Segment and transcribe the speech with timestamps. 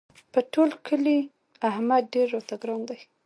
[0.33, 1.19] په ټول کلي
[1.69, 2.99] احمد ډېر راته ګران دی.